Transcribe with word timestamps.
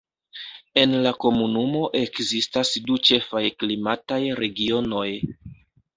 En 0.83 0.95
la 1.07 1.11
komunumo 1.25 1.83
ekzistas 2.01 2.71
du 2.87 2.97
ĉefaj 3.11 3.45
klimataj 3.61 4.21
regionoj. 4.45 5.07